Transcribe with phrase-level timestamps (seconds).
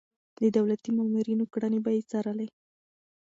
[0.39, 2.47] د دولتي مامورينو کړنې به يې څارلې.